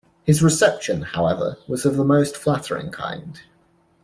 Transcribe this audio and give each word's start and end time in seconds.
His 0.23 0.41
reception, 0.41 1.03
however, 1.03 1.57
was 1.67 1.85
of 1.85 1.95
the 1.95 2.03
most 2.03 2.35
flattering 2.35 2.89
kind. 2.89 3.39